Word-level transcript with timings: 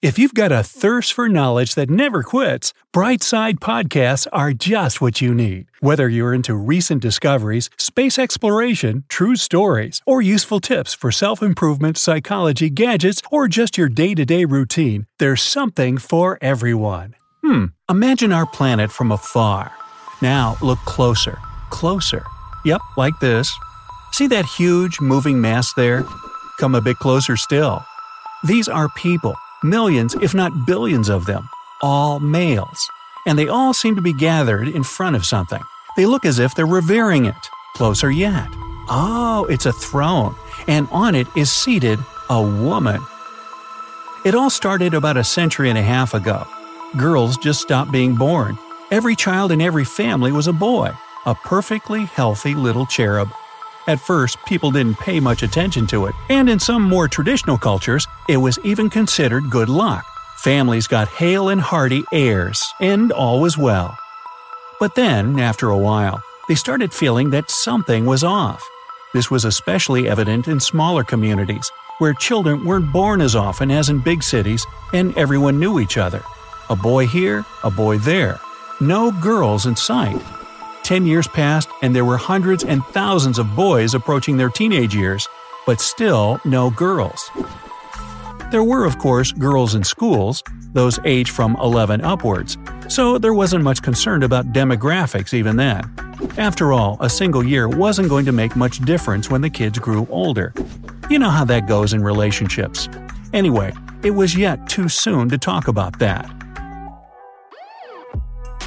If 0.00 0.16
you've 0.16 0.34
got 0.34 0.52
a 0.52 0.62
thirst 0.62 1.12
for 1.12 1.28
knowledge 1.28 1.74
that 1.74 1.90
never 1.90 2.22
quits, 2.22 2.72
Brightside 2.94 3.54
Podcasts 3.54 4.28
are 4.32 4.52
just 4.52 5.00
what 5.00 5.20
you 5.20 5.34
need. 5.34 5.66
Whether 5.80 6.08
you're 6.08 6.32
into 6.32 6.54
recent 6.54 7.02
discoveries, 7.02 7.68
space 7.78 8.16
exploration, 8.16 9.02
true 9.08 9.34
stories, 9.34 10.00
or 10.06 10.22
useful 10.22 10.60
tips 10.60 10.94
for 10.94 11.10
self 11.10 11.42
improvement, 11.42 11.98
psychology, 11.98 12.70
gadgets, 12.70 13.20
or 13.32 13.48
just 13.48 13.76
your 13.76 13.88
day 13.88 14.14
to 14.14 14.24
day 14.24 14.44
routine, 14.44 15.08
there's 15.18 15.42
something 15.42 15.98
for 15.98 16.38
everyone. 16.40 17.16
Hmm, 17.42 17.64
imagine 17.90 18.32
our 18.32 18.46
planet 18.46 18.92
from 18.92 19.10
afar. 19.10 19.72
Now 20.22 20.58
look 20.62 20.78
closer, 20.84 21.38
closer. 21.70 22.24
Yep, 22.64 22.82
like 22.96 23.18
this. 23.20 23.52
See 24.12 24.28
that 24.28 24.46
huge 24.46 25.00
moving 25.00 25.40
mass 25.40 25.72
there? 25.74 26.04
Come 26.60 26.76
a 26.76 26.80
bit 26.80 26.98
closer 26.98 27.36
still. 27.36 27.84
These 28.44 28.68
are 28.68 28.88
people 28.90 29.34
millions, 29.62 30.14
if 30.14 30.34
not 30.34 30.66
billions 30.66 31.08
of 31.08 31.26
them, 31.26 31.48
all 31.82 32.20
males. 32.20 32.88
And 33.26 33.38
they 33.38 33.48
all 33.48 33.74
seem 33.74 33.96
to 33.96 34.02
be 34.02 34.12
gathered 34.12 34.68
in 34.68 34.82
front 34.82 35.16
of 35.16 35.26
something. 35.26 35.62
They 35.96 36.06
look 36.06 36.24
as 36.24 36.38
if 36.38 36.54
they're 36.54 36.66
revering 36.66 37.26
it. 37.26 37.48
Closer 37.74 38.10
yet. 38.10 38.48
Oh, 38.88 39.46
it's 39.50 39.66
a 39.66 39.72
throne, 39.72 40.34
and 40.66 40.88
on 40.90 41.14
it 41.14 41.26
is 41.36 41.52
seated 41.52 41.98
a 42.30 42.40
woman. 42.40 43.00
It 44.24 44.34
all 44.34 44.50
started 44.50 44.94
about 44.94 45.16
a 45.16 45.24
century 45.24 45.68
and 45.68 45.78
a 45.78 45.82
half 45.82 46.14
ago. 46.14 46.46
Girls 46.96 47.36
just 47.36 47.60
stopped 47.60 47.92
being 47.92 48.14
born. 48.14 48.58
Every 48.90 49.14
child 49.14 49.52
in 49.52 49.60
every 49.60 49.84
family 49.84 50.32
was 50.32 50.46
a 50.46 50.52
boy, 50.52 50.92
a 51.26 51.34
perfectly 51.34 52.06
healthy 52.06 52.54
little 52.54 52.86
cherub. 52.86 53.30
At 53.88 54.00
first, 54.00 54.36
people 54.44 54.70
didn't 54.70 54.98
pay 54.98 55.18
much 55.18 55.42
attention 55.42 55.86
to 55.86 56.04
it, 56.04 56.14
and 56.28 56.50
in 56.50 56.58
some 56.60 56.82
more 56.82 57.08
traditional 57.08 57.56
cultures, 57.56 58.06
it 58.28 58.36
was 58.36 58.58
even 58.62 58.90
considered 58.90 59.48
good 59.48 59.70
luck. 59.70 60.04
Families 60.36 60.86
got 60.86 61.08
hale 61.08 61.48
and 61.48 61.58
hearty 61.58 62.04
heirs, 62.12 62.62
and 62.80 63.10
all 63.10 63.40
was 63.40 63.56
well. 63.56 63.96
But 64.78 64.94
then, 64.94 65.40
after 65.40 65.70
a 65.70 65.78
while, 65.78 66.22
they 66.48 66.54
started 66.54 66.92
feeling 66.92 67.30
that 67.30 67.50
something 67.50 68.04
was 68.04 68.22
off. 68.22 68.62
This 69.14 69.30
was 69.30 69.46
especially 69.46 70.06
evident 70.06 70.48
in 70.48 70.60
smaller 70.60 71.02
communities, 71.02 71.72
where 71.96 72.12
children 72.12 72.66
weren't 72.66 72.92
born 72.92 73.22
as 73.22 73.34
often 73.34 73.70
as 73.70 73.88
in 73.88 74.00
big 74.00 74.22
cities 74.22 74.66
and 74.92 75.16
everyone 75.16 75.58
knew 75.58 75.80
each 75.80 75.96
other. 75.96 76.22
A 76.68 76.76
boy 76.76 77.06
here, 77.06 77.46
a 77.64 77.70
boy 77.70 77.96
there. 77.96 78.38
No 78.80 79.10
girls 79.10 79.64
in 79.64 79.76
sight. 79.76 80.22
Ten 80.88 81.04
years 81.04 81.28
passed, 81.28 81.68
and 81.82 81.94
there 81.94 82.06
were 82.06 82.16
hundreds 82.16 82.64
and 82.64 82.82
thousands 82.82 83.38
of 83.38 83.54
boys 83.54 83.92
approaching 83.92 84.38
their 84.38 84.48
teenage 84.48 84.94
years, 84.94 85.28
but 85.66 85.82
still 85.82 86.40
no 86.46 86.70
girls. 86.70 87.30
There 88.50 88.64
were, 88.64 88.86
of 88.86 88.96
course, 88.96 89.30
girls 89.32 89.74
in 89.74 89.84
schools, 89.84 90.42
those 90.72 90.98
aged 91.04 91.28
from 91.28 91.58
11 91.60 92.00
upwards, 92.00 92.56
so 92.88 93.18
there 93.18 93.34
wasn't 93.34 93.64
much 93.64 93.82
concern 93.82 94.22
about 94.22 94.54
demographics 94.54 95.34
even 95.34 95.56
then. 95.56 95.82
After 96.38 96.72
all, 96.72 96.96
a 97.00 97.10
single 97.10 97.44
year 97.44 97.68
wasn't 97.68 98.08
going 98.08 98.24
to 98.24 98.32
make 98.32 98.56
much 98.56 98.78
difference 98.78 99.30
when 99.30 99.42
the 99.42 99.50
kids 99.50 99.78
grew 99.78 100.06
older. 100.08 100.54
You 101.10 101.18
know 101.18 101.28
how 101.28 101.44
that 101.44 101.68
goes 101.68 101.92
in 101.92 102.02
relationships. 102.02 102.88
Anyway, 103.34 103.74
it 104.02 104.12
was 104.12 104.34
yet 104.34 104.66
too 104.70 104.88
soon 104.88 105.28
to 105.28 105.36
talk 105.36 105.68
about 105.68 105.98
that. 105.98 106.24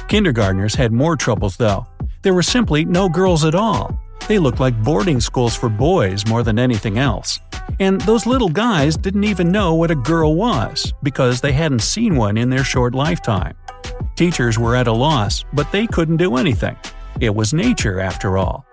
Kindergartners 0.06 0.74
had 0.74 0.92
more 0.92 1.16
troubles 1.16 1.56
though. 1.56 1.86
There 2.22 2.34
were 2.34 2.42
simply 2.44 2.84
no 2.84 3.08
girls 3.08 3.44
at 3.44 3.56
all. 3.56 3.98
They 4.28 4.38
looked 4.38 4.60
like 4.60 4.80
boarding 4.84 5.20
schools 5.20 5.56
for 5.56 5.68
boys 5.68 6.24
more 6.28 6.44
than 6.44 6.56
anything 6.56 6.96
else. 6.96 7.40
And 7.80 8.00
those 8.02 8.26
little 8.26 8.48
guys 8.48 8.96
didn't 8.96 9.24
even 9.24 9.50
know 9.50 9.74
what 9.74 9.90
a 9.90 9.96
girl 9.96 10.36
was, 10.36 10.94
because 11.02 11.40
they 11.40 11.50
hadn't 11.50 11.80
seen 11.80 12.14
one 12.14 12.36
in 12.36 12.48
their 12.48 12.62
short 12.62 12.94
lifetime. 12.94 13.56
Teachers 14.14 14.56
were 14.56 14.76
at 14.76 14.86
a 14.86 14.92
loss, 14.92 15.44
but 15.52 15.72
they 15.72 15.88
couldn't 15.88 16.18
do 16.18 16.36
anything. 16.36 16.76
It 17.20 17.34
was 17.34 17.52
nature, 17.52 17.98
after 17.98 18.38
all. 18.38 18.64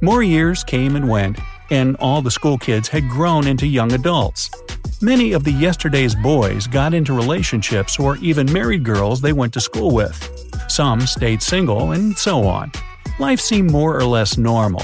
More 0.00 0.22
years 0.22 0.64
came 0.64 0.96
and 0.96 1.06
went, 1.06 1.38
and 1.70 1.96
all 1.96 2.22
the 2.22 2.30
school 2.30 2.56
kids 2.56 2.88
had 2.88 3.10
grown 3.10 3.46
into 3.46 3.66
young 3.66 3.92
adults. 3.92 4.50
Many 5.02 5.32
of 5.32 5.44
the 5.44 5.52
yesterday's 5.52 6.14
boys 6.14 6.66
got 6.66 6.94
into 6.94 7.12
relationships 7.12 7.98
or 7.98 8.16
even 8.18 8.50
married 8.50 8.84
girls 8.84 9.20
they 9.20 9.34
went 9.34 9.52
to 9.52 9.60
school 9.60 9.90
with. 9.90 10.45
Some 10.76 11.00
stayed 11.06 11.40
single, 11.40 11.92
and 11.92 12.18
so 12.18 12.46
on. 12.46 12.70
Life 13.18 13.40
seemed 13.40 13.70
more 13.70 13.96
or 13.96 14.04
less 14.04 14.36
normal. 14.36 14.82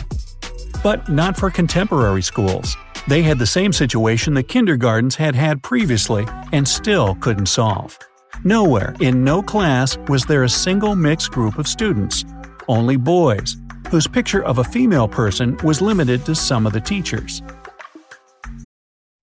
But 0.83 1.11
not 1.11 1.37
for 1.37 1.51
contemporary 1.51 2.23
schools. 2.23 2.79
They 3.09 3.21
had 3.21 3.39
the 3.39 3.45
same 3.45 3.75
situation 3.75 4.33
the 4.33 4.43
kindergartens 4.43 5.17
had 5.17 5.35
had 5.35 5.63
previously 5.63 6.27
and 6.51 6.67
still 6.67 7.17
couldn't 7.17 7.45
solve. 7.45 7.99
Nowhere, 8.43 8.95
in 9.01 9.23
no 9.23 9.43
class, 9.43 9.99
was 10.09 10.25
there 10.25 10.45
a 10.45 10.49
single 10.49 10.97
mixed 10.97 11.31
group 11.31 11.59
of 11.59 11.69
students. 11.69 12.25
Only 12.69 12.97
boys, 12.97 13.59
whose 13.91 14.07
picture 14.07 14.43
of 14.43 14.57
a 14.57 14.65
female 14.65 15.09
person 15.09 15.59
was 15.63 15.83
limited 15.83 16.25
to 16.25 16.35
some 16.35 16.67
of 16.67 16.73
the 16.73 16.81
teachers. 16.81 17.43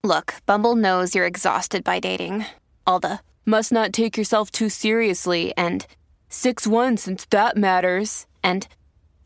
Look, 0.03 0.35
Bumble 0.45 0.75
knows 0.75 1.15
you're 1.15 1.25
exhausted 1.25 1.83
by 1.83 1.99
dating. 1.99 2.45
All 2.85 2.99
the 2.99 3.21
must 3.43 3.71
not 3.71 3.91
take 3.91 4.15
yourself 4.17 4.51
too 4.51 4.69
seriously 4.69 5.51
and 5.57 5.87
6 6.29 6.67
1 6.67 6.97
since 6.97 7.25
that 7.25 7.57
matters. 7.57 8.25
And 8.43 8.67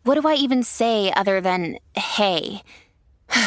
what 0.04 0.20
do 0.20 0.28
I 0.28 0.36
even 0.36 0.64
say 0.64 1.12
other 1.12 1.40
than 1.42 1.78
hey? 1.96 2.62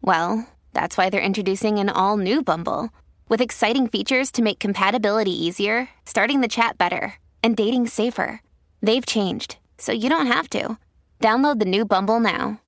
well, 0.00 0.48
that's 0.72 0.96
why 0.96 1.10
they're 1.10 1.20
introducing 1.20 1.78
an 1.78 1.88
all 1.88 2.16
new 2.16 2.42
Bumble 2.42 2.90
with 3.28 3.40
exciting 3.40 3.88
features 3.88 4.30
to 4.32 4.42
make 4.42 4.58
compatibility 4.58 5.32
easier, 5.32 5.88
starting 6.04 6.40
the 6.40 6.48
chat 6.48 6.78
better, 6.78 7.14
and 7.42 7.56
dating 7.56 7.88
safer. 7.88 8.40
They've 8.82 9.06
changed, 9.06 9.56
so 9.78 9.92
you 9.92 10.08
don't 10.08 10.26
have 10.26 10.48
to. 10.50 10.78
Download 11.20 11.58
the 11.58 11.64
new 11.64 11.84
Bumble 11.84 12.20
now. 12.20 12.60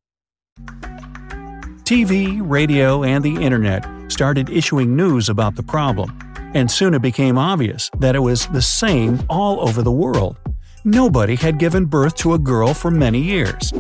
TV, 1.85 2.41
radio, 2.43 3.05
and 3.05 3.25
the 3.25 3.37
internet 3.37 3.85
started 4.11 4.51
issuing 4.51 4.97
news 4.97 5.29
about 5.29 5.55
the 5.55 5.63
problem, 5.63 6.19
and 6.55 6.71
soon 6.71 6.95
it 6.95 7.03
became 7.03 7.39
obvious 7.39 7.91
that 7.99 8.17
it 8.17 8.21
was 8.21 8.47
the 8.49 8.63
same 8.63 9.23
all 9.29 9.67
over 9.67 9.83
the 9.83 9.93
world. 9.93 10.37
Nobody 10.85 11.35
had 11.35 11.59
given 11.59 11.85
birth 11.85 12.15
to 12.17 12.35
a 12.35 12.39
girl 12.39 12.73
for 12.73 12.91
many 12.91 13.21
years. 13.21 13.73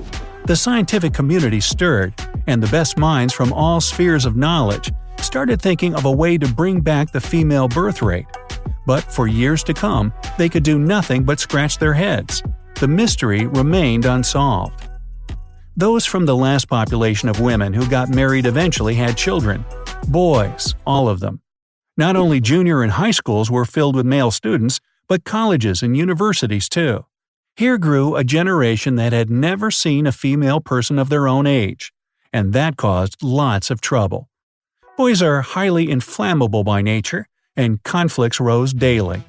The 0.46 0.56
scientific 0.56 1.12
community 1.12 1.60
stirred, 1.60 2.14
and 2.46 2.62
the 2.62 2.68
best 2.68 2.96
minds 2.96 3.32
from 3.32 3.52
all 3.52 3.80
spheres 3.80 4.24
of 4.24 4.36
knowledge 4.36 4.92
started 5.18 5.60
thinking 5.60 5.94
of 5.94 6.04
a 6.04 6.10
way 6.10 6.38
to 6.38 6.48
bring 6.48 6.80
back 6.80 7.12
the 7.12 7.20
female 7.20 7.68
birth 7.68 8.02
rate. 8.02 8.26
But 8.86 9.02
for 9.02 9.26
years 9.26 9.64
to 9.64 9.74
come, 9.74 10.12
they 10.38 10.48
could 10.48 10.62
do 10.62 10.78
nothing 10.78 11.24
but 11.24 11.40
scratch 11.40 11.78
their 11.78 11.94
heads. 11.94 12.42
The 12.76 12.88
mystery 12.88 13.46
remained 13.46 14.04
unsolved. 14.04 14.88
Those 15.76 16.06
from 16.06 16.26
the 16.26 16.36
last 16.36 16.68
population 16.68 17.28
of 17.28 17.40
women 17.40 17.72
who 17.72 17.86
got 17.88 18.08
married 18.08 18.46
eventually 18.46 18.94
had 18.94 19.16
children. 19.16 19.64
Boys, 20.08 20.74
all 20.86 21.08
of 21.08 21.20
them. 21.20 21.40
Not 21.98 22.14
only 22.14 22.40
junior 22.40 22.82
and 22.82 22.92
high 22.92 23.10
schools 23.10 23.50
were 23.50 23.64
filled 23.64 23.96
with 23.96 24.04
male 24.04 24.30
students, 24.30 24.80
but 25.08 25.24
colleges 25.24 25.82
and 25.82 25.96
universities 25.96 26.68
too. 26.68 27.06
Here 27.56 27.78
grew 27.78 28.16
a 28.16 28.24
generation 28.24 28.96
that 28.96 29.14
had 29.14 29.30
never 29.30 29.70
seen 29.70 30.06
a 30.06 30.12
female 30.12 30.60
person 30.60 30.98
of 30.98 31.08
their 31.08 31.26
own 31.26 31.46
age, 31.46 31.94
and 32.34 32.52
that 32.52 32.76
caused 32.76 33.22
lots 33.22 33.70
of 33.70 33.80
trouble. 33.80 34.28
Boys 34.98 35.22
are 35.22 35.40
highly 35.40 35.90
inflammable 35.90 36.64
by 36.64 36.82
nature, 36.82 37.28
and 37.56 37.82
conflicts 37.82 38.40
rose 38.40 38.74
daily. 38.74 39.22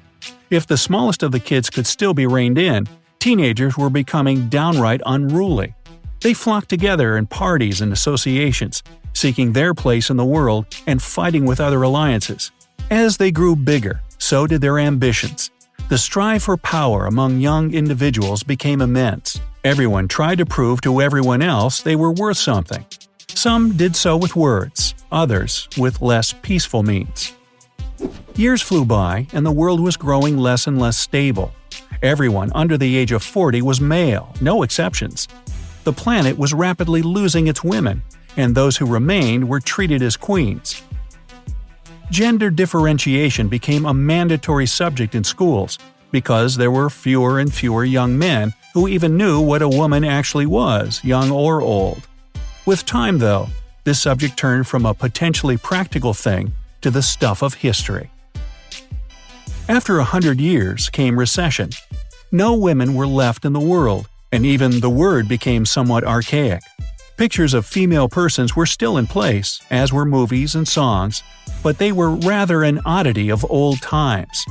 If 0.50 0.66
the 0.66 0.76
smallest 0.76 1.22
of 1.22 1.32
the 1.32 1.40
kids 1.40 1.70
could 1.70 1.86
still 1.86 2.12
be 2.12 2.26
reined 2.26 2.58
in, 2.58 2.86
teenagers 3.18 3.78
were 3.78 3.88
becoming 3.88 4.50
downright 4.50 5.00
unruly. 5.06 5.74
They 6.20 6.34
flocked 6.34 6.68
together 6.68 7.16
in 7.16 7.28
parties 7.28 7.80
and 7.80 7.94
associations, 7.94 8.82
seeking 9.14 9.52
their 9.52 9.72
place 9.72 10.10
in 10.10 10.18
the 10.18 10.24
world 10.24 10.66
and 10.86 11.02
fighting 11.02 11.46
with 11.46 11.60
other 11.60 11.82
alliances. 11.82 12.50
As 12.90 13.18
they 13.18 13.30
grew 13.30 13.54
bigger, 13.54 14.00
so 14.16 14.46
did 14.46 14.62
their 14.62 14.78
ambitions. 14.78 15.50
The 15.90 15.98
strive 15.98 16.42
for 16.42 16.56
power 16.56 17.04
among 17.04 17.38
young 17.38 17.74
individuals 17.74 18.42
became 18.42 18.80
immense. 18.80 19.38
Everyone 19.62 20.08
tried 20.08 20.38
to 20.38 20.46
prove 20.46 20.80
to 20.82 21.02
everyone 21.02 21.42
else 21.42 21.82
they 21.82 21.96
were 21.96 22.12
worth 22.12 22.38
something. 22.38 22.86
Some 23.28 23.76
did 23.76 23.94
so 23.94 24.16
with 24.16 24.34
words, 24.36 24.94
others 25.12 25.68
with 25.76 26.00
less 26.00 26.32
peaceful 26.32 26.82
means. 26.82 27.34
Years 28.36 28.62
flew 28.62 28.86
by, 28.86 29.26
and 29.34 29.44
the 29.44 29.52
world 29.52 29.80
was 29.80 29.98
growing 29.98 30.38
less 30.38 30.66
and 30.66 30.78
less 30.78 30.96
stable. 30.96 31.52
Everyone 32.02 32.50
under 32.54 32.78
the 32.78 32.96
age 32.96 33.12
of 33.12 33.22
40 33.22 33.60
was 33.60 33.82
male, 33.82 34.32
no 34.40 34.62
exceptions. 34.62 35.28
The 35.84 35.92
planet 35.92 36.38
was 36.38 36.54
rapidly 36.54 37.02
losing 37.02 37.48
its 37.48 37.62
women, 37.62 38.02
and 38.38 38.54
those 38.54 38.78
who 38.78 38.86
remained 38.86 39.46
were 39.46 39.60
treated 39.60 40.00
as 40.00 40.16
queens. 40.16 40.82
Gender 42.10 42.48
differentiation 42.50 43.48
became 43.48 43.84
a 43.84 43.92
mandatory 43.92 44.66
subject 44.66 45.14
in 45.14 45.22
schools 45.22 45.78
because 46.10 46.56
there 46.56 46.70
were 46.70 46.88
fewer 46.88 47.38
and 47.38 47.52
fewer 47.52 47.84
young 47.84 48.16
men 48.16 48.54
who 48.72 48.88
even 48.88 49.16
knew 49.18 49.40
what 49.40 49.60
a 49.60 49.68
woman 49.68 50.04
actually 50.04 50.46
was, 50.46 51.04
young 51.04 51.30
or 51.30 51.60
old. 51.60 52.08
With 52.64 52.86
time, 52.86 53.18
though, 53.18 53.48
this 53.84 54.00
subject 54.00 54.38
turned 54.38 54.66
from 54.66 54.86
a 54.86 54.94
potentially 54.94 55.58
practical 55.58 56.14
thing 56.14 56.52
to 56.80 56.90
the 56.90 57.02
stuff 57.02 57.42
of 57.42 57.54
history. 57.54 58.10
After 59.68 59.98
a 59.98 60.04
hundred 60.04 60.40
years 60.40 60.88
came 60.88 61.18
recession. 61.18 61.70
No 62.32 62.54
women 62.54 62.94
were 62.94 63.06
left 63.06 63.44
in 63.44 63.52
the 63.52 63.60
world, 63.60 64.08
and 64.32 64.46
even 64.46 64.80
the 64.80 64.90
word 64.90 65.28
became 65.28 65.66
somewhat 65.66 66.04
archaic. 66.04 66.62
Pictures 67.18 67.52
of 67.52 67.66
female 67.66 68.08
persons 68.08 68.54
were 68.54 68.66
still 68.66 68.96
in 68.96 69.06
place, 69.06 69.60
as 69.70 69.92
were 69.92 70.04
movies 70.04 70.54
and 70.54 70.68
songs, 70.68 71.22
but 71.62 71.78
they 71.78 71.92
were 71.92 72.10
rather 72.10 72.62
an 72.62 72.80
oddity 72.84 73.30
of 73.30 73.48
old 73.50 73.80
times. 73.82 74.44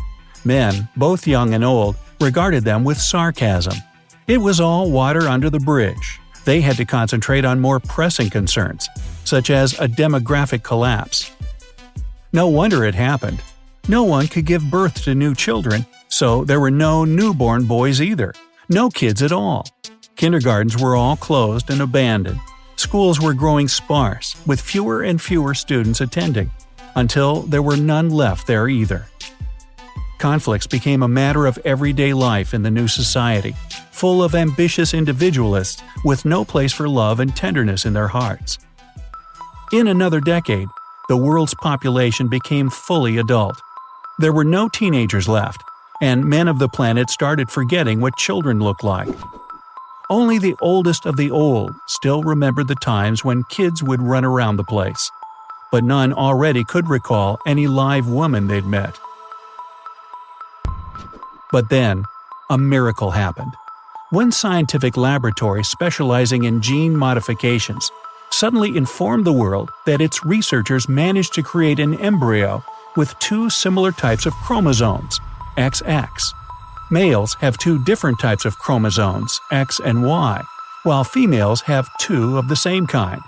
Men, 0.46 0.88
both 0.96 1.28
young 1.28 1.54
and 1.54 1.64
old, 1.64 1.96
regarded 2.22 2.64
them 2.64 2.84
with 2.84 2.98
sarcasm. 2.98 3.76
It 4.28 4.38
was 4.38 4.60
all 4.60 4.92
water 4.92 5.28
under 5.28 5.50
the 5.50 5.60
bridge. 5.60 6.20
They 6.46 6.62
had 6.62 6.78
to 6.78 6.86
concentrate 6.86 7.46
on 7.46 7.60
more 7.60 7.80
pressing 7.80 8.30
concerns, 8.30 8.88
such 9.26 9.50
as 9.50 9.74
a 9.80 9.88
demographic 9.88 10.64
collapse. 10.64 11.32
No 12.34 12.48
wonder 12.48 12.84
it 12.84 12.96
happened. 12.96 13.42
No 13.88 14.04
one 14.04 14.28
could 14.28 14.46
give 14.46 14.70
birth 14.70 15.04
to 15.04 15.16
new 15.16 15.34
children, 15.34 15.86
so 16.10 16.44
there 16.44 16.60
were 16.60 16.72
no 16.72 17.06
newborn 17.06 17.66
boys 17.66 18.02
either. 18.02 18.34
No 18.70 18.90
kids 18.90 19.22
at 19.22 19.32
all. 19.32 19.66
Kindergartens 20.18 20.78
were 20.78 20.96
all 20.96 21.16
closed 21.16 21.70
and 21.70 21.82
abandoned. 21.82 22.40
Schools 22.76 23.20
were 23.20 23.34
growing 23.34 23.68
sparse, 23.68 24.36
with 24.46 24.60
fewer 24.60 25.04
and 25.04 25.22
fewer 25.22 25.54
students 25.54 26.02
attending, 26.02 26.52
until 26.98 27.44
there 27.44 27.62
were 27.62 27.78
none 27.78 28.10
left 28.10 28.48
there 28.48 28.68
either. 28.68 29.08
Conflicts 30.18 30.66
became 30.66 31.04
a 31.04 31.08
matter 31.08 31.46
of 31.46 31.60
everyday 31.64 32.12
life 32.12 32.56
in 32.56 32.64
the 32.64 32.72
new 32.72 32.88
society, 32.88 33.56
full 33.92 34.24
of 34.24 34.34
ambitious 34.34 34.96
individualists 34.96 35.82
with 36.04 36.26
no 36.26 36.44
place 36.44 36.74
for 36.74 36.90
love 36.90 37.20
and 37.20 37.36
tenderness 37.36 37.86
in 37.86 37.94
their 37.94 38.08
hearts. 38.08 38.58
In 39.72 39.88
another 39.88 40.20
decade, 40.20 40.68
the 41.08 41.18
world's 41.18 41.54
population 41.54 42.28
became 42.28 42.70
fully 42.70 43.18
adult. 43.18 43.62
There 44.18 44.34
were 44.34 44.44
no 44.44 44.68
teenagers 44.68 45.28
left, 45.28 45.62
and 46.02 46.26
men 46.26 46.48
of 46.48 46.58
the 46.58 46.68
planet 46.68 47.12
started 47.12 47.52
forgetting 47.52 48.02
what 48.02 48.18
children 48.18 48.60
looked 48.60 48.84
like. 48.84 49.10
Only 50.10 50.40
the 50.40 50.56
oldest 50.62 51.06
of 51.06 51.16
the 51.16 51.30
old 51.30 51.76
still 51.88 52.24
remembered 52.24 52.68
the 52.68 52.76
times 52.76 53.24
when 53.24 53.44
kids 53.50 53.84
would 53.84 54.02
run 54.02 54.26
around 54.26 54.56
the 54.56 54.64
place, 54.64 55.12
but 55.72 55.84
none 55.84 56.14
already 56.14 56.64
could 56.64 56.90
recall 56.90 57.40
any 57.46 57.68
live 57.68 58.08
woman 58.08 58.48
they'd 58.48 58.66
met. 58.66 59.00
But 61.52 61.70
then, 61.70 62.04
a 62.50 62.58
miracle 62.58 63.12
happened. 63.12 63.54
One 64.10 64.32
scientific 64.32 64.96
laboratory 64.96 65.64
specializing 65.64 66.46
in 66.46 66.62
gene 66.62 66.96
modifications 66.96 67.92
suddenly 68.30 68.76
informed 68.76 69.26
the 69.26 69.34
world 69.34 69.72
that 69.86 70.02
its 70.02 70.26
researchers 70.26 70.88
managed 70.88 71.34
to 71.34 71.44
create 71.44 71.80
an 71.80 71.94
embryo 71.96 72.64
with 72.96 73.18
two 73.20 73.50
similar 73.50 73.92
types 73.92 74.26
of 74.26 74.34
chromosomes, 74.34 75.20
XX. 75.58 76.10
Males 76.90 77.36
have 77.42 77.58
two 77.58 77.84
different 77.84 78.20
types 78.20 78.46
of 78.46 78.58
chromosomes, 78.60 79.40
X 79.52 79.80
and 79.80 80.04
Y, 80.04 80.44
while 80.84 81.04
females 81.04 81.62
have 81.62 81.90
two 82.00 82.38
of 82.38 82.48
the 82.48 82.56
same 82.56 82.88
kind. 82.88 83.22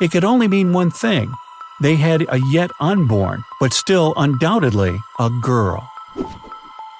It 0.00 0.10
could 0.10 0.24
only 0.24 0.48
mean 0.48 0.72
one 0.72 0.90
thing 0.90 1.32
they 1.80 1.96
had 1.96 2.26
a 2.28 2.40
yet 2.50 2.70
unborn, 2.80 3.44
but 3.60 3.72
still 3.72 4.12
undoubtedly 4.16 5.00
a 5.18 5.30
girl. 5.42 5.88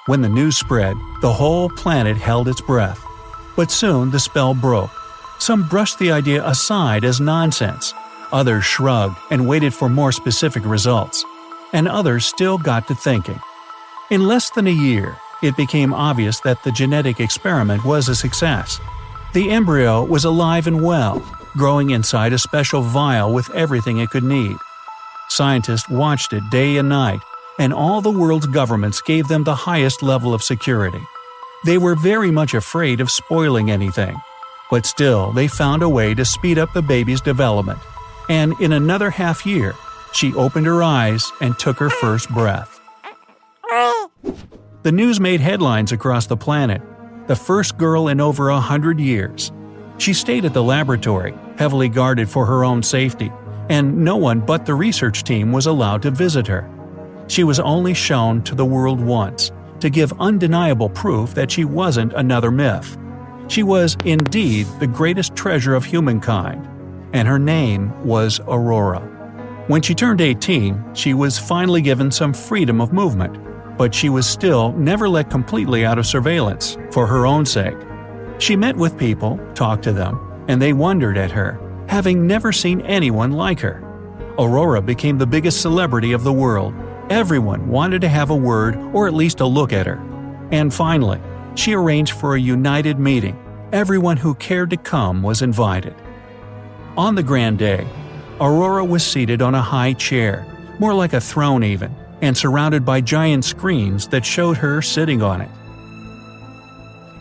When 0.07 0.23
the 0.23 0.29
news 0.29 0.57
spread, 0.57 0.97
the 1.21 1.33
whole 1.33 1.69
planet 1.69 2.17
held 2.17 2.49
its 2.49 2.61
breath. 2.61 3.05
But 3.57 3.71
soon 3.71 4.11
the 4.11 4.21
spell 4.21 4.55
broke. 4.55 4.91
Some 5.39 5.69
brushed 5.69 5.99
the 5.99 6.13
idea 6.13 6.47
aside 6.47 7.05
as 7.05 7.21
nonsense, 7.21 7.93
others 8.33 8.65
shrugged 8.65 9.17
and 9.31 9.49
waited 9.49 9.75
for 9.75 9.89
more 9.89 10.13
specific 10.13 10.65
results, 10.65 11.25
and 11.73 11.89
others 11.89 12.25
still 12.25 12.59
got 12.59 12.89
to 12.89 12.95
thinking. 12.95 13.41
In 14.11 14.27
less 14.27 14.51
than 14.51 14.67
a 14.67 14.71
year, 14.71 15.17
it 15.43 15.57
became 15.57 15.93
obvious 15.93 16.41
that 16.41 16.63
the 16.65 16.73
genetic 16.73 17.21
experiment 17.21 17.85
was 17.85 18.09
a 18.09 18.15
success. 18.15 18.81
The 19.35 19.51
embryo 19.51 20.05
was 20.05 20.25
alive 20.25 20.67
and 20.67 20.83
well, 20.83 21.21
growing 21.57 21.91
inside 21.91 22.33
a 22.33 22.39
special 22.39 22.81
vial 22.81 23.33
with 23.33 23.51
everything 23.51 23.99
it 23.99 24.11
could 24.11 24.25
need. 24.25 24.57
Scientists 25.29 25.89
watched 25.89 26.33
it 26.33 26.43
day 26.51 26.79
and 26.79 26.89
night, 26.89 27.21
and 27.59 27.73
all 27.73 28.01
the 28.01 28.11
world's 28.11 28.47
governments 28.47 29.01
gave 29.03 29.29
them 29.29 29.45
the 29.45 29.55
highest 29.55 30.03
level 30.03 30.33
of 30.33 30.43
security. 30.43 31.01
They 31.65 31.77
were 31.77 31.97
very 31.97 32.31
much 32.31 32.55
afraid 32.55 33.01
of 33.01 33.11
spoiling 33.11 33.71
anything, 33.71 34.17
but 34.71 34.87
still 34.87 35.33
they 35.33 35.49
found 35.49 35.83
a 35.83 35.89
way 35.89 36.15
to 36.15 36.25
speed 36.25 36.59
up 36.59 36.73
the 36.73 36.83
baby's 36.83 37.21
development. 37.21 37.79
And 38.29 38.55
in 38.61 38.73
another 38.73 39.11
half 39.11 39.45
year, 39.45 39.75
she 40.13 40.35
opened 40.35 40.67
her 40.67 40.83
eyes 40.83 41.31
and 41.41 41.59
took 41.59 41.79
her 41.79 41.91
first 41.91 42.31
breath. 42.31 42.81
The 44.83 44.93
news 44.93 45.21
made 45.21 45.41
headlines 45.41 45.93
across 45.93 46.27
the 46.27 46.37
planet. 46.37 46.81
The 47.27 47.37
first 47.37 47.77
girl 47.77 48.09
in 48.09 48.21
over 48.21 48.49
a 48.49 48.61
hundred 48.61 49.01
years. 49.01 49.53
She 49.99 50.15
stayed 50.15 50.45
at 50.45 50.55
the 50.55 50.63
laboratory, 50.63 51.35
heavily 51.59 51.89
guarded 51.89 52.31
for 52.31 52.47
her 52.47 52.65
own 52.65 52.83
safety, 52.83 53.33
and 53.69 53.97
no 53.97 54.17
one 54.17 54.41
but 54.41 54.67
the 54.67 54.75
research 54.75 55.25
team 55.25 55.53
was 55.53 55.67
allowed 55.67 56.03
to 56.03 56.11
visit 56.11 56.47
her. 56.47 56.69
She 57.29 57.44
was 57.44 57.61
only 57.61 57.94
shown 57.94 58.43
to 58.44 58.55
the 58.55 58.65
world 58.65 59.00
once, 59.00 59.53
to 59.81 59.91
give 59.91 60.12
undeniable 60.20 60.88
proof 60.88 61.35
that 61.35 61.50
she 61.50 61.65
wasn't 61.65 62.12
another 62.15 62.50
myth. 62.50 62.97
She 63.49 63.62
was 63.62 63.97
indeed 64.05 64.67
the 64.81 64.87
greatest 64.87 65.37
treasure 65.37 65.75
of 65.75 65.85
humankind, 65.85 66.69
and 67.12 67.29
her 67.29 67.38
name 67.38 67.93
was 68.05 68.41
Aurora. 68.41 69.00
When 69.69 69.82
she 69.82 69.94
turned 69.94 70.20
18, 70.20 70.94
she 70.94 71.15
was 71.15 71.38
finally 71.38 71.82
given 71.82 72.11
some 72.11 72.32
freedom 72.32 72.81
of 72.81 72.93
movement, 72.93 73.38
but 73.76 73.94
she 73.94 74.09
was 74.09 74.26
still 74.26 74.72
never 74.72 75.08
let 75.08 75.31
completely 75.31 75.84
out 75.84 75.98
of 75.98 76.06
surveillance, 76.06 76.77
for 76.91 77.06
her 77.06 77.27
own 77.27 77.46
sake. 77.46 77.77
She 78.39 78.56
met 78.56 78.77
with 78.77 78.98
people, 78.98 79.39
talked 79.55 79.84
to 79.84 79.93
them, 79.93 80.44
and 80.48 80.60
they 80.60 80.72
wondered 80.72 81.19
at 81.19 81.31
her, 81.31 81.60
having 81.89 82.27
never 82.27 82.53
seen 82.53 82.81
anyone 82.83 83.33
like 83.33 83.61
her. 83.61 83.83
Aurora 84.39 84.81
became 84.81 85.19
the 85.19 85.27
biggest 85.27 85.61
celebrity 85.61 86.13
of 86.13 86.23
the 86.23 86.33
world, 86.33 86.75
Everyone 87.11 87.69
wanted 87.69 88.03
to 88.03 88.09
have 88.09 88.29
a 88.29 88.37
word 88.37 88.77
or 88.93 89.07
at 89.07 89.15
least 89.15 89.41
a 89.41 89.47
look 89.47 89.73
at 89.73 89.87
her. 89.87 89.99
And 90.53 90.73
finally, 90.73 91.19
she 91.55 91.73
arranged 91.73 92.13
for 92.13 92.35
a 92.35 92.41
united 92.41 92.99
meeting. 92.99 93.35
Everyone 93.73 94.19
who 94.19 94.35
cared 94.35 94.69
to 94.71 94.77
come 94.77 95.23
was 95.23 95.41
invited. 95.41 95.95
On 96.99 97.15
the 97.15 97.23
grand 97.23 97.59
day, 97.59 97.87
Aurora 98.43 98.85
was 98.85 99.07
seated 99.07 99.41
on 99.41 99.55
a 99.55 99.63
high 99.63 99.95
chair, 99.95 100.47
more 100.79 100.93
like 100.93 101.15
a 101.15 101.21
throne 101.21 101.65
even, 101.65 101.95
and 102.21 102.37
surrounded 102.37 102.85
by 102.85 103.01
giant 103.01 103.47
screens 103.47 104.07
that 104.09 104.27
showed 104.27 104.59
her 104.59 104.83
sitting 104.83 105.23
on 105.23 105.41
it. 105.41 105.51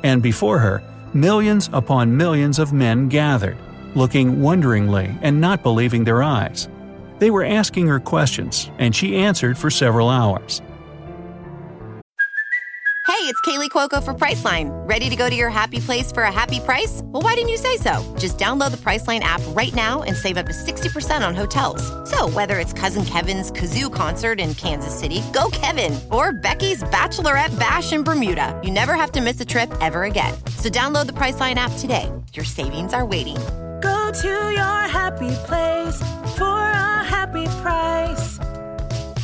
And 0.03 0.21
before 0.21 0.59
her, 0.59 0.83
millions 1.13 1.69
upon 1.71 2.17
millions 2.17 2.59
of 2.59 2.73
men 2.73 3.07
gathered, 3.07 3.57
looking 3.97 4.41
wonderingly 4.41 5.17
and 5.21 5.41
not 5.41 5.63
believing 5.63 6.03
their 6.03 6.23
eyes. 6.23 6.69
They 7.19 7.31
were 7.31 7.43
asking 7.43 7.87
her 7.87 7.99
questions, 7.99 8.69
and 8.77 8.95
she 8.95 9.17
answered 9.17 9.57
for 9.57 9.69
several 9.69 10.09
hours. 10.09 10.61
Hey, 13.07 13.23
it's 13.23 13.41
Kaley 13.41 13.69
Cuoco 13.69 14.03
for 14.03 14.13
Priceline. 14.13 14.69
Ready 14.87 15.09
to 15.09 15.15
go 15.15 15.29
to 15.29 15.35
your 15.35 15.49
happy 15.49 15.79
place 15.79 16.11
for 16.11 16.23
a 16.23 16.31
happy 16.31 16.59
price? 16.59 17.01
Well, 17.05 17.23
why 17.23 17.33
didn't 17.33 17.49
you 17.49 17.57
say 17.57 17.77
so? 17.77 18.15
Just 18.19 18.37
download 18.37 18.71
the 18.71 18.77
Priceline 18.77 19.21
app 19.21 19.41
right 19.55 19.73
now 19.73 20.03
and 20.03 20.15
save 20.15 20.37
up 20.37 20.45
to 20.45 20.51
60% 20.51 21.27
on 21.27 21.33
hotels. 21.33 21.81
So, 22.09 22.29
whether 22.29 22.59
it's 22.59 22.73
Cousin 22.73 23.05
Kevin's 23.05 23.49
Kazoo 23.49 23.91
concert 23.91 24.39
in 24.39 24.53
Kansas 24.53 24.93
City, 24.93 25.23
go 25.33 25.49
Kevin, 25.51 25.99
or 26.11 26.31
Becky's 26.31 26.83
Bachelorette 26.83 27.57
Bash 27.57 27.91
in 27.93 28.03
Bermuda, 28.03 28.59
you 28.63 28.71
never 28.71 28.93
have 28.93 29.13
to 29.13 29.21
miss 29.21 29.41
a 29.41 29.45
trip 29.45 29.73
ever 29.81 30.03
again. 30.03 30.33
So, 30.57 30.69
download 30.69 31.07
the 31.07 31.13
Priceline 31.13 31.55
app 31.55 31.71
today. 31.79 32.11
Your 32.33 32.45
savings 32.45 32.93
are 32.93 33.05
waiting 33.05 33.37
to 34.21 34.27
your 34.27 34.87
happy 34.87 35.29
place 35.45 36.01
for 36.35 36.57
a 36.57 37.03
happy 37.03 37.45
price. 37.61 38.39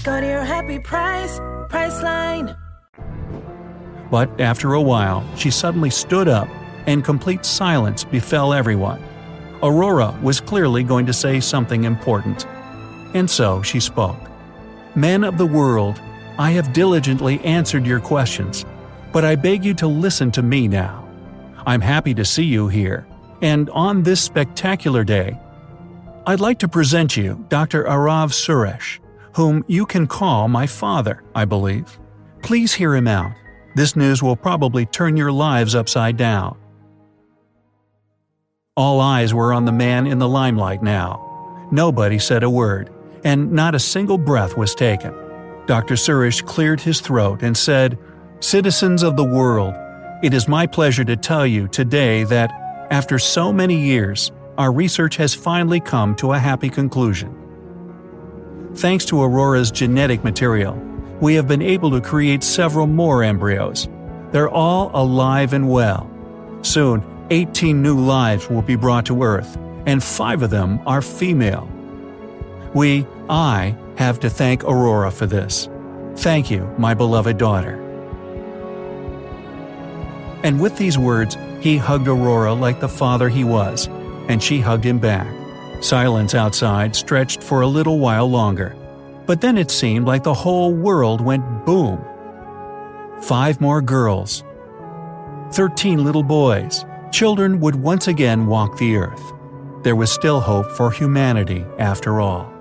Go 0.03 0.21
to 0.21 0.27
your 0.27 0.43
happy 0.43 0.77
price, 0.77 1.39
Priceline. 1.69 2.55
But 4.11 4.39
after 4.39 4.73
a 4.73 4.81
while, 4.81 5.25
she 5.35 5.49
suddenly 5.49 5.89
stood 5.89 6.27
up, 6.27 6.47
and 6.85 7.03
complete 7.03 7.43
silence 7.43 8.03
befell 8.03 8.53
everyone. 8.53 9.01
Aurora 9.63 10.15
was 10.21 10.39
clearly 10.39 10.83
going 10.83 11.07
to 11.07 11.13
say 11.13 11.39
something 11.39 11.85
important. 11.85 12.45
And 13.15 13.27
so 13.27 13.63
she 13.63 13.79
spoke. 13.79 14.19
Men 14.95 15.23
of 15.23 15.39
the 15.39 15.45
world, 15.47 15.99
I 16.37 16.51
have 16.51 16.71
diligently 16.71 17.39
answered 17.39 17.87
your 17.87 17.99
questions, 17.99 18.63
but 19.11 19.25
I 19.25 19.35
beg 19.35 19.65
you 19.65 19.73
to 19.75 19.87
listen 19.87 20.29
to 20.31 20.43
me 20.43 20.67
now. 20.67 21.07
I'm 21.65 21.81
happy 21.81 22.13
to 22.13 22.25
see 22.25 22.43
you 22.43 22.67
here, 22.67 23.07
and 23.43 23.69
on 23.71 24.03
this 24.03 24.21
spectacular 24.21 25.03
day, 25.03 25.37
I'd 26.25 26.39
like 26.39 26.59
to 26.59 26.67
present 26.69 27.17
you 27.17 27.45
Dr. 27.49 27.83
Arav 27.83 28.31
Suresh, 28.31 28.99
whom 29.35 29.65
you 29.67 29.85
can 29.85 30.07
call 30.07 30.47
my 30.47 30.65
father, 30.65 31.21
I 31.35 31.43
believe. 31.43 31.99
Please 32.41 32.73
hear 32.73 32.95
him 32.95 33.07
out. 33.07 33.33
This 33.75 33.97
news 33.97 34.23
will 34.23 34.37
probably 34.37 34.85
turn 34.85 35.17
your 35.17 35.31
lives 35.31 35.75
upside 35.75 36.15
down. 36.15 36.57
All 38.77 39.01
eyes 39.01 39.33
were 39.33 39.53
on 39.53 39.65
the 39.65 39.71
man 39.73 40.07
in 40.07 40.19
the 40.19 40.27
limelight 40.27 40.81
now. 40.81 41.67
Nobody 41.69 42.19
said 42.19 42.43
a 42.43 42.49
word, 42.49 42.91
and 43.25 43.51
not 43.51 43.75
a 43.75 43.79
single 43.79 44.17
breath 44.17 44.55
was 44.55 44.73
taken. 44.73 45.13
Dr. 45.65 45.95
Suresh 45.95 46.45
cleared 46.45 46.79
his 46.79 47.01
throat 47.01 47.43
and 47.43 47.57
said, 47.57 47.97
Citizens 48.39 49.03
of 49.03 49.17
the 49.17 49.25
world, 49.25 49.75
it 50.23 50.33
is 50.33 50.47
my 50.47 50.65
pleasure 50.65 51.03
to 51.03 51.17
tell 51.17 51.45
you 51.45 51.67
today 51.67 52.23
that, 52.25 52.62
after 52.91 53.19
so 53.19 53.51
many 53.51 53.79
years, 53.79 54.31
our 54.57 54.71
research 54.71 55.15
has 55.17 55.33
finally 55.33 55.79
come 55.79 56.15
to 56.15 56.33
a 56.33 56.39
happy 56.39 56.69
conclusion. 56.69 57.39
Thanks 58.75 59.05
to 59.05 59.21
Aurora's 59.21 59.71
genetic 59.71 60.23
material, 60.23 60.73
we 61.19 61.35
have 61.35 61.47
been 61.47 61.61
able 61.61 61.91
to 61.91 62.01
create 62.01 62.43
several 62.43 62.87
more 62.87 63.23
embryos. 63.23 63.87
They're 64.31 64.49
all 64.49 64.91
alive 64.93 65.53
and 65.53 65.69
well. 65.69 66.09
Soon, 66.63 67.03
18 67.29 67.81
new 67.81 67.99
lives 67.99 68.49
will 68.49 68.61
be 68.61 68.75
brought 68.75 69.05
to 69.05 69.23
Earth, 69.23 69.57
and 69.85 70.03
five 70.03 70.41
of 70.41 70.49
them 70.49 70.79
are 70.85 71.01
female. 71.01 71.69
We, 72.73 73.05
I, 73.29 73.75
have 73.97 74.19
to 74.21 74.29
thank 74.29 74.63
Aurora 74.63 75.11
for 75.11 75.25
this. 75.25 75.69
Thank 76.15 76.49
you, 76.49 76.65
my 76.77 76.93
beloved 76.93 77.37
daughter. 77.37 77.79
And 80.43 80.59
with 80.59 80.77
these 80.77 80.97
words, 80.97 81.37
he 81.63 81.77
hugged 81.77 82.09
Aurora 82.09 82.53
like 82.53 82.81
the 82.81 82.89
father 82.89 83.29
he 83.29 83.45
was, 83.45 83.87
and 84.27 84.43
she 84.43 84.59
hugged 84.59 84.83
him 84.83 84.99
back. 84.99 85.33
Silence 85.81 86.35
outside 86.35 86.93
stretched 86.93 87.41
for 87.41 87.61
a 87.61 87.67
little 87.67 87.99
while 87.99 88.29
longer. 88.29 88.75
But 89.25 89.39
then 89.39 89.57
it 89.57 89.71
seemed 89.71 90.05
like 90.05 90.23
the 90.23 90.33
whole 90.33 90.73
world 90.73 91.21
went 91.21 91.65
boom. 91.65 92.03
Five 93.21 93.61
more 93.61 93.81
girls. 93.81 94.43
Thirteen 95.53 96.03
little 96.03 96.21
boys. 96.21 96.83
Children 97.13 97.61
would 97.61 97.75
once 97.75 98.09
again 98.09 98.45
walk 98.47 98.77
the 98.77 98.97
earth. 98.97 99.23
There 99.83 99.95
was 99.95 100.11
still 100.11 100.41
hope 100.41 100.69
for 100.71 100.91
humanity 100.91 101.65
after 101.79 102.19
all. 102.19 102.52